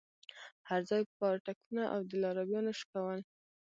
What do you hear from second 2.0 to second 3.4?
د لارويانو شکول.